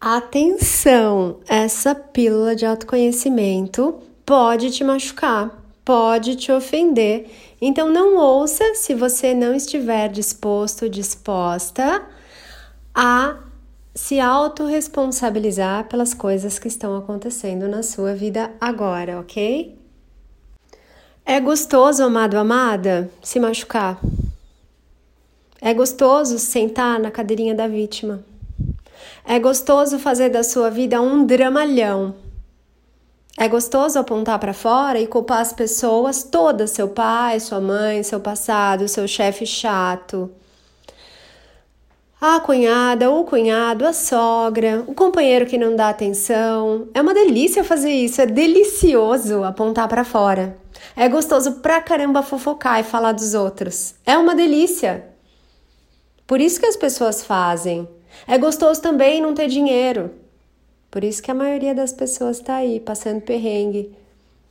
[0.00, 7.28] Atenção, essa pílula de autoconhecimento pode te machucar, pode te ofender.
[7.60, 12.06] Então não ouça se você não estiver disposto, disposta
[12.94, 13.38] a
[13.92, 19.76] se autorresponsabilizar pelas coisas que estão acontecendo na sua vida agora, ok?
[21.26, 24.00] É gostoso, amado, amada, se machucar.
[25.60, 28.22] É gostoso sentar na cadeirinha da vítima.
[29.30, 32.14] É gostoso fazer da sua vida um dramalhão.
[33.36, 38.20] É gostoso apontar para fora e culpar as pessoas todas, seu pai, sua mãe, seu
[38.20, 40.30] passado, seu chefe chato,
[42.18, 46.88] a cunhada, o cunhado, a sogra, o companheiro que não dá atenção.
[46.94, 50.56] É uma delícia fazer isso, é delicioso apontar para fora.
[50.96, 53.94] É gostoso pra caramba fofocar e falar dos outros.
[54.06, 55.04] É uma delícia.
[56.26, 57.86] Por isso que as pessoas fazem.
[58.26, 60.10] É gostoso também não ter dinheiro.
[60.90, 63.94] Por isso que a maioria das pessoas está aí passando perrengue.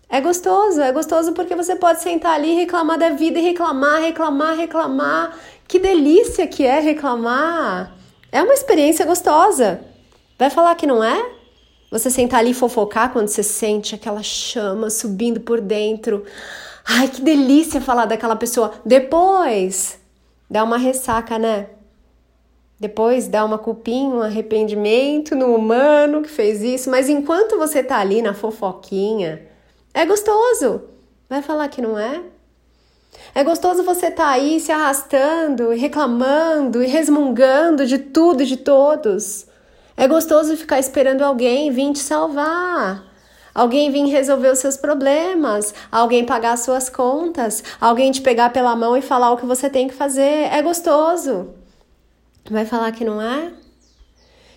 [0.09, 4.02] É gostoso, é gostoso porque você pode sentar ali e reclamar da vida e reclamar,
[4.02, 5.38] reclamar, reclamar.
[5.67, 7.94] Que delícia que é reclamar!
[8.31, 9.81] É uma experiência gostosa.
[10.38, 11.31] Vai falar que não é?
[11.92, 16.23] Você sentar ali e fofocar quando você sente aquela chama subindo por dentro.
[16.86, 18.73] Ai, que delícia falar daquela pessoa.
[18.86, 19.99] Depois,
[20.49, 21.67] dá uma ressaca, né?
[22.80, 27.97] Depois dá uma culpinha, um arrependimento no humano que fez isso, mas enquanto você tá
[27.97, 29.42] ali na fofoquinha,
[29.94, 30.83] é gostoso.
[31.28, 32.22] Vai falar que não é?
[33.33, 39.48] É gostoso você tá aí se arrastando, reclamando e resmungando de tudo e de todos.
[39.95, 43.03] É gostoso ficar esperando alguém vir te salvar.
[43.55, 48.75] Alguém vir resolver os seus problemas, alguém pagar as suas contas, alguém te pegar pela
[48.75, 50.48] mão e falar o que você tem que fazer.
[50.53, 51.56] É gostoso.
[52.50, 53.52] Vai falar que não é?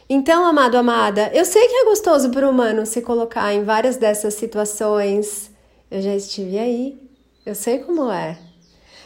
[0.09, 3.97] Então, amado, amada, eu sei que é gostoso para o humano se colocar em várias
[3.97, 5.51] dessas situações.
[5.91, 7.01] Eu já estive aí,
[7.45, 8.39] eu sei como é.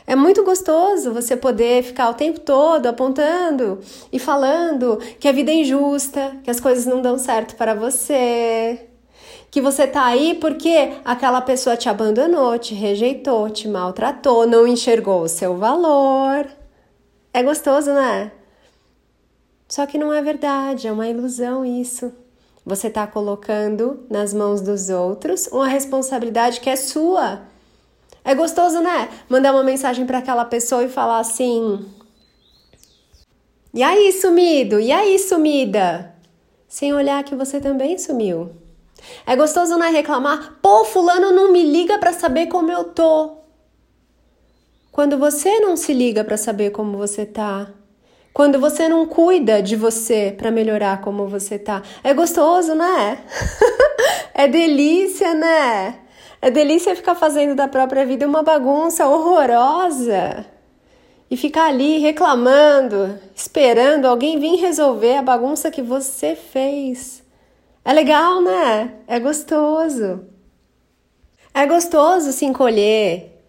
[0.07, 3.81] É muito gostoso você poder ficar o tempo todo apontando
[4.13, 8.87] e falando que a vida é injusta, que as coisas não dão certo para você,
[9.51, 15.23] que você tá aí porque aquela pessoa te abandonou, te rejeitou, te maltratou, não enxergou
[15.23, 16.47] o seu valor.
[17.33, 18.31] É gostoso, né?
[19.69, 22.13] Só que não é verdade, é uma ilusão isso.
[22.67, 27.43] Você está colocando nas mãos dos outros uma responsabilidade que é sua.
[28.25, 29.11] É gostoso, né?
[29.29, 31.85] Mandar uma mensagem para aquela pessoa e falar assim:
[33.75, 34.81] E aí, sumido?
[34.81, 36.15] E aí, sumida?
[36.67, 38.51] Sem olhar que você também sumiu.
[39.27, 39.89] É gostoso, né?
[39.89, 43.37] Reclamar: Pô, Fulano não me liga para saber como eu tô.
[44.91, 47.69] Quando você não se liga para saber como você tá.
[48.35, 51.83] Quando você não cuida de você para melhorar como você tá.
[52.03, 53.25] É gostoso, né?
[54.35, 56.01] é delícia, né?
[56.43, 60.45] É delícia ficar fazendo da própria vida uma bagunça horrorosa
[61.31, 67.23] e ficar ali reclamando, esperando alguém vir resolver a bagunça que você fez.
[67.85, 68.97] É legal, né?
[69.07, 70.27] É gostoso.
[71.55, 73.41] É gostoso se encolher,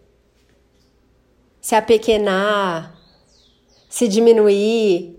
[1.59, 2.95] se apequenar,
[3.96, 5.16] se diminuir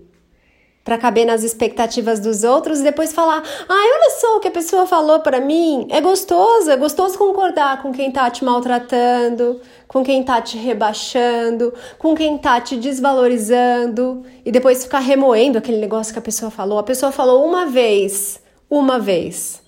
[0.83, 4.51] para caber nas expectativas dos outros e depois falar: "Ai, olha só o que a
[4.51, 5.87] pessoa falou para mim".
[5.89, 11.73] É gostoso, é gostoso concordar com quem tá te maltratando, com quem tá te rebaixando,
[11.97, 16.77] com quem tá te desvalorizando e depois ficar remoendo aquele negócio que a pessoa falou.
[16.77, 18.39] A pessoa falou uma vez,
[18.69, 19.59] uma vez.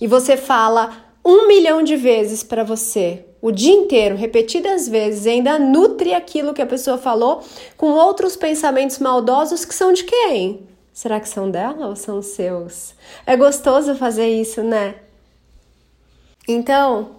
[0.00, 0.90] E você fala
[1.22, 6.62] um milhão de vezes para você o dia inteiro, repetidas vezes, ainda nutre aquilo que
[6.62, 7.44] a pessoa falou
[7.76, 10.66] com outros pensamentos maldosos que são de quem?
[10.94, 12.94] Será que são dela ou são seus?
[13.26, 14.94] É gostoso fazer isso, né?
[16.48, 17.16] Então,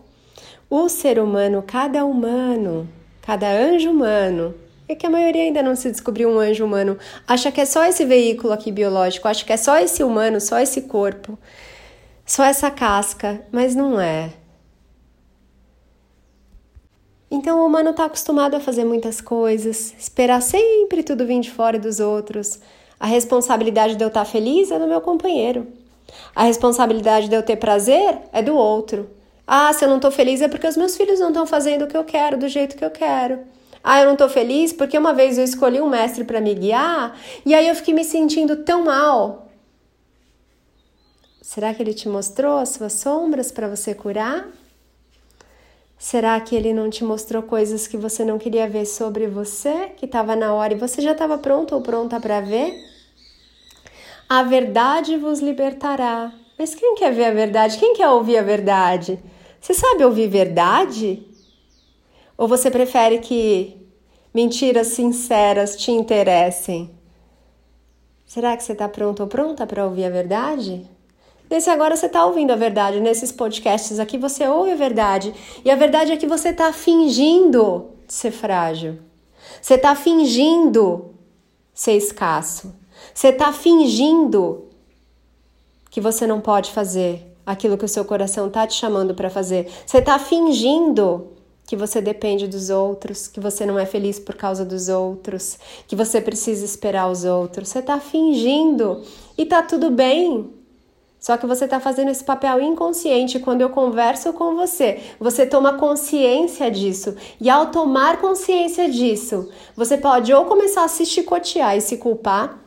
[0.67, 2.89] o ser humano, cada humano,
[3.21, 4.55] cada anjo humano,
[4.89, 6.97] é que a maioria ainda não se descobriu um anjo humano,
[7.27, 10.57] acha que é só esse veículo aqui biológico, acha que é só esse humano, só
[10.57, 11.37] esse corpo,
[12.25, 14.31] só essa casca, mas não é.
[17.29, 21.79] Então o humano está acostumado a fazer muitas coisas, esperar sempre tudo vir de fora
[21.79, 22.59] dos outros.
[22.99, 25.67] A responsabilidade de eu estar tá feliz é do meu companheiro.
[26.35, 29.09] A responsabilidade de eu ter prazer é do outro.
[29.47, 31.87] Ah, se eu não estou feliz é porque os meus filhos não estão fazendo o
[31.87, 33.39] que eu quero, do jeito que eu quero.
[33.83, 37.15] Ah, eu não estou feliz porque uma vez eu escolhi um mestre para me guiar
[37.45, 39.47] e aí eu fiquei me sentindo tão mal.
[41.41, 44.47] Será que ele te mostrou as suas sombras para você curar?
[46.07, 50.05] Será que ele não te mostrou coisas que você não queria ver sobre você, que
[50.05, 52.75] estava na hora e você já estava pronto ou pronta para ver?
[54.29, 56.31] A verdade vos libertará.
[56.59, 57.79] Mas quem quer ver a verdade?
[57.79, 59.19] Quem quer ouvir a verdade?
[59.59, 61.25] Você sabe ouvir verdade?
[62.37, 63.75] Ou você prefere que
[64.31, 66.91] mentiras sinceras te interessem?
[68.27, 70.87] Será que você está pronto ou pronta para ouvir a verdade?
[71.55, 72.99] Nesse agora você está ouvindo a verdade.
[72.99, 75.33] Nesses podcasts aqui você ouve a verdade.
[75.63, 78.99] E a verdade é que você está fingindo ser frágil.
[79.61, 81.15] Você está fingindo
[81.73, 82.75] ser escasso.
[83.13, 84.65] Você está fingindo
[85.89, 89.71] que você não pode fazer aquilo que o seu coração está te chamando para fazer.
[89.85, 91.27] Você está fingindo
[91.65, 95.57] que você depende dos outros, que você não é feliz por causa dos outros,
[95.87, 97.69] que você precisa esperar os outros.
[97.69, 99.01] Você está fingindo
[99.37, 100.64] e tá tudo bem.
[101.25, 104.99] Só que você está fazendo esse papel inconsciente quando eu converso com você.
[105.19, 107.15] Você toma consciência disso.
[107.41, 112.59] E ao tomar consciência disso, você pode ou começar a se chicotear e se culpar,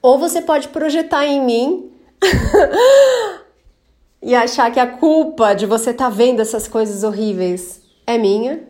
[0.00, 1.90] ou você pode projetar em mim
[4.22, 8.62] e achar que a culpa de você estar tá vendo essas coisas horríveis é minha.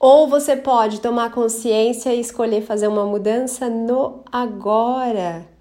[0.00, 5.57] Ou você pode tomar consciência e escolher fazer uma mudança no agora.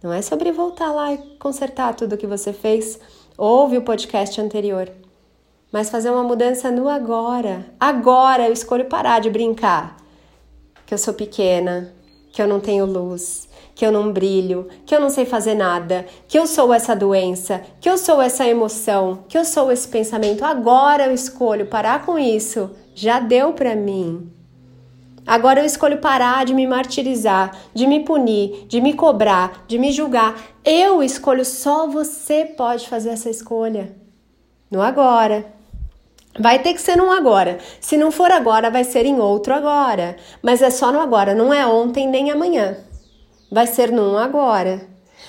[0.00, 3.00] Não é sobre voltar lá e consertar tudo que você fez.
[3.36, 4.88] Ouve o podcast anterior.
[5.72, 7.66] Mas fazer uma mudança no agora.
[7.80, 9.96] Agora eu escolho parar de brincar.
[10.86, 11.92] Que eu sou pequena,
[12.32, 16.06] que eu não tenho luz, que eu não brilho, que eu não sei fazer nada,
[16.28, 20.44] que eu sou essa doença, que eu sou essa emoção, que eu sou esse pensamento.
[20.44, 22.70] Agora eu escolho parar com isso.
[22.94, 24.37] Já deu para mim.
[25.28, 29.92] Agora eu escolho parar de me martirizar, de me punir, de me cobrar, de me
[29.92, 30.34] julgar.
[30.64, 33.94] Eu escolho, só você pode fazer essa escolha.
[34.70, 35.52] No agora.
[36.40, 37.58] Vai ter que ser no agora.
[37.78, 40.16] Se não for agora, vai ser em outro agora.
[40.40, 42.78] Mas é só no agora, não é ontem nem amanhã.
[43.52, 44.88] Vai ser no agora.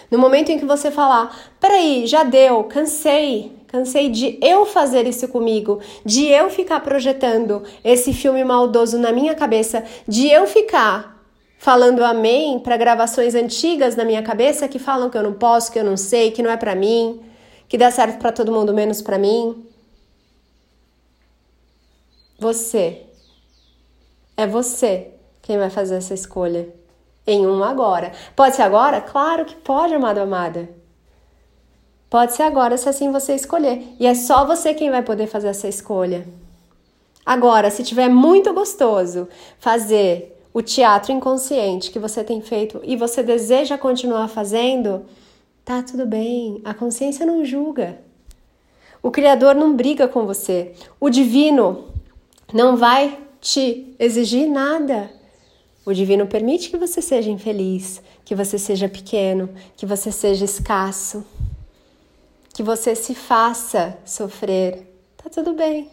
[0.09, 5.27] No momento em que você falar: peraí, já deu, cansei, Cansei de eu fazer isso
[5.27, 11.23] comigo, de eu ficar projetando esse filme maldoso na minha cabeça, de eu ficar
[11.59, 15.77] falando amém para gravações antigas na minha cabeça que falam que eu não posso, que
[15.77, 17.21] eu não sei, que não é para mim,
[17.67, 19.63] que dá certo para todo mundo menos para mim.
[22.39, 23.05] Você.
[24.35, 25.11] É você
[25.43, 26.73] quem vai fazer essa escolha
[27.27, 28.13] em um agora.
[28.35, 28.99] Pode ser agora?
[28.99, 30.69] Claro que pode, amado amada.
[32.09, 33.83] Pode ser agora, se assim você escolher.
[33.99, 36.27] E é só você quem vai poder fazer essa escolha.
[37.23, 39.27] Agora, se tiver muito gostoso
[39.59, 45.05] fazer o teatro inconsciente que você tem feito e você deseja continuar fazendo,
[45.63, 46.59] tá tudo bem.
[46.65, 47.99] A consciência não julga.
[49.03, 50.73] O Criador não briga com você.
[50.99, 51.85] O Divino
[52.51, 55.11] não vai te exigir nada.
[55.85, 61.23] O Divino permite que você seja infeliz, que você seja pequeno, que você seja escasso
[62.59, 64.85] que você se faça sofrer.
[65.15, 65.89] Tá tudo bem.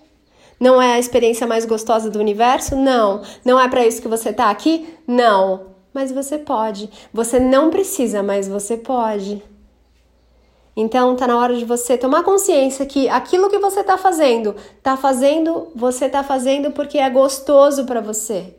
[0.59, 2.75] Não é a experiência mais gostosa do universo?
[2.75, 3.23] Não.
[3.45, 4.93] Não é para isso que você tá aqui?
[5.07, 5.77] Não.
[5.95, 6.91] Mas você pode.
[7.13, 9.41] Você não precisa, mas você pode.
[10.77, 14.97] Então tá na hora de você tomar consciência que aquilo que você tá fazendo, tá
[14.97, 18.57] fazendo, você tá fazendo porque é gostoso para você.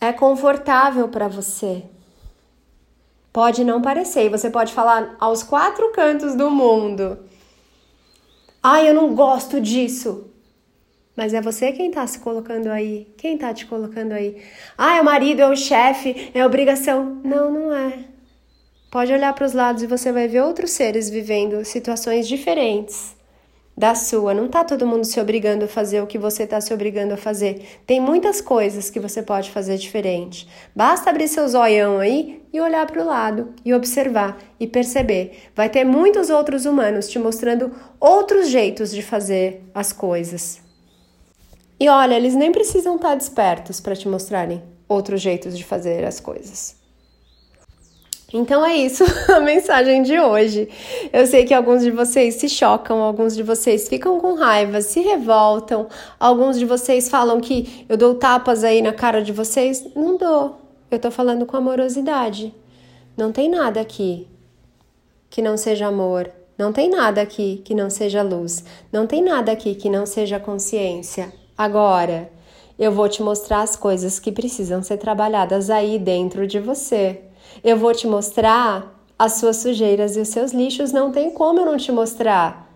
[0.00, 1.84] É confortável para você.
[3.32, 7.18] Pode não parecer, você pode falar aos quatro cantos do mundo.
[8.62, 10.30] Ai, eu não gosto disso.
[11.16, 13.08] Mas é você quem tá se colocando aí.
[13.16, 14.42] Quem tá te colocando aí?
[14.76, 17.20] Ah, é o marido, é o chefe, é obrigação.
[17.24, 18.04] Não, não é.
[18.90, 23.21] Pode olhar para os lados e você vai ver outros seres vivendo situações diferentes
[23.82, 24.32] da sua.
[24.32, 27.16] Não tá todo mundo se obrigando a fazer o que você tá se obrigando a
[27.16, 27.80] fazer.
[27.84, 30.48] Tem muitas coisas que você pode fazer diferente.
[30.74, 35.50] Basta abrir seu zoião aí e olhar para o lado e observar e perceber.
[35.52, 40.60] Vai ter muitos outros humanos te mostrando outros jeitos de fazer as coisas.
[41.80, 46.04] E olha, eles nem precisam estar tá despertos para te mostrarem outros jeitos de fazer
[46.04, 46.81] as coisas.
[48.32, 50.68] Então é isso a mensagem de hoje.
[51.12, 55.00] Eu sei que alguns de vocês se chocam, alguns de vocês ficam com raiva, se
[55.00, 55.86] revoltam,
[56.18, 59.86] alguns de vocês falam que eu dou tapas aí na cara de vocês.
[59.94, 60.58] Não dou.
[60.90, 62.54] Eu tô falando com amorosidade.
[63.16, 64.26] Não tem nada aqui
[65.28, 66.30] que não seja amor.
[66.56, 68.64] Não tem nada aqui que não seja luz.
[68.90, 71.32] Não tem nada aqui que não seja consciência.
[71.56, 72.30] Agora,
[72.78, 77.20] eu vou te mostrar as coisas que precisam ser trabalhadas aí dentro de você.
[77.62, 81.66] Eu vou te mostrar as suas sujeiras e os seus lixos, não tem como eu
[81.66, 82.68] não te mostrar.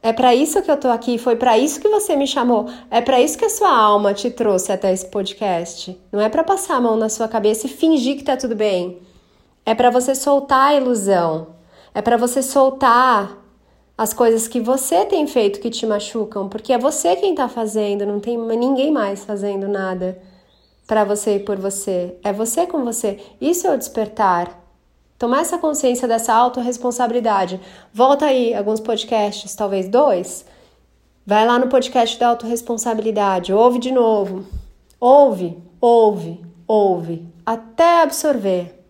[0.00, 3.00] É para isso que eu tô aqui, foi para isso que você me chamou, é
[3.00, 5.96] para isso que a sua alma te trouxe até esse podcast.
[6.10, 9.00] Não é para passar a mão na sua cabeça e fingir que tá tudo bem.
[9.64, 11.48] É para você soltar a ilusão.
[11.94, 13.38] É para você soltar
[13.96, 18.06] as coisas que você tem feito que te machucam, porque é você quem tá fazendo,
[18.06, 20.20] não tem ninguém mais fazendo nada
[20.86, 22.16] para você e por você.
[22.22, 23.20] É você com você.
[23.40, 24.60] Isso é o despertar.
[25.18, 27.60] Tomar essa consciência dessa autorresponsabilidade.
[27.92, 30.44] Volta aí alguns podcasts, talvez dois.
[31.24, 34.44] Vai lá no podcast da autorresponsabilidade, ouve de novo.
[34.98, 38.84] Ouve, ouve, ouve, até absorver,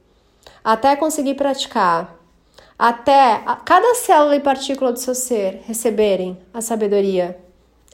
[0.63, 2.17] até conseguir praticar,
[2.79, 7.42] até cada célula e partícula do seu ser receberem a sabedoria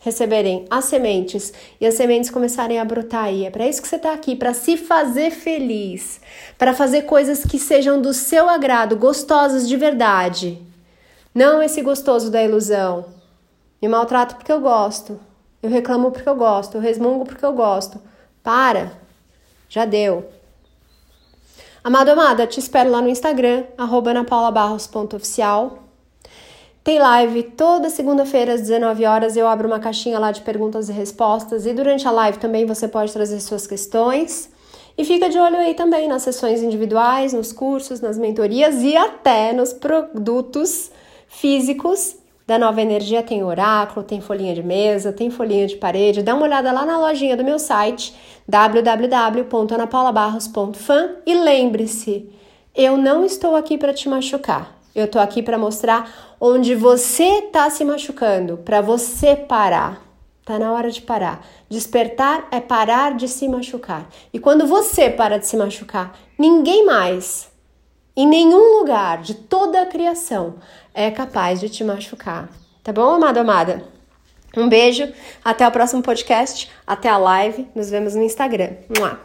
[0.00, 3.44] receberem as sementes e as sementes começarem a brotar aí.
[3.44, 6.20] É para isso que você está aqui, para se fazer feliz,
[6.56, 10.60] para fazer coisas que sejam do seu agrado, gostosas de verdade.
[11.34, 13.06] Não esse gostoso da ilusão.
[13.80, 15.20] Me maltrato porque eu gosto.
[15.62, 16.76] Eu reclamo porque eu gosto.
[16.76, 18.00] Eu resmungo porque eu gosto.
[18.42, 18.92] Para.
[19.68, 20.28] Já deu.
[21.82, 25.87] Amado, amada, te espero lá no Instagram, anapaulabarros.oficial.
[26.82, 29.36] Tem live toda segunda-feira às 19 horas.
[29.36, 31.66] Eu abro uma caixinha lá de perguntas e respostas.
[31.66, 34.50] E durante a live também você pode trazer suas questões.
[34.96, 39.52] E fica de olho aí também nas sessões individuais, nos cursos, nas mentorias e até
[39.52, 40.90] nos produtos
[41.28, 42.16] físicos
[42.46, 43.22] da Nova Energia.
[43.22, 46.22] Tem oráculo, tem folhinha de mesa, tem folhinha de parede.
[46.22, 48.14] Dá uma olhada lá na lojinha do meu site
[48.48, 52.30] www.anapaulabarros.fan e lembre-se,
[52.74, 54.77] eu não estou aqui para te machucar.
[54.98, 60.02] Eu tô aqui para mostrar onde você tá se machucando, para você parar.
[60.44, 61.46] Tá na hora de parar.
[61.70, 64.08] Despertar é parar de se machucar.
[64.32, 67.48] E quando você para de se machucar, ninguém mais,
[68.16, 70.56] em nenhum lugar de toda a criação,
[70.92, 72.48] é capaz de te machucar.
[72.82, 73.84] Tá bom, amado, amada?
[74.56, 75.12] Um beijo,
[75.44, 78.70] até o próximo podcast, até a live, nos vemos no Instagram.
[78.98, 79.20] Mua.